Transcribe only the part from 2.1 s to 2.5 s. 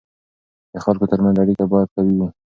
وي.